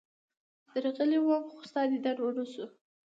[0.73, 2.65] درغلی وم، خو ستا دیدن ونه شو.